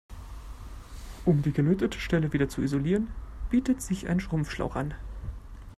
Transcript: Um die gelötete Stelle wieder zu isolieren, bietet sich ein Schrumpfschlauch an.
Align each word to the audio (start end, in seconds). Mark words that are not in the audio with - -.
Um 1.25 1.43
die 1.43 1.51
gelötete 1.53 1.99
Stelle 1.99 2.33
wieder 2.33 2.49
zu 2.49 2.63
isolieren, 2.63 3.09
bietet 3.51 3.83
sich 3.83 4.07
ein 4.07 4.19
Schrumpfschlauch 4.19 4.75
an. 4.75 4.95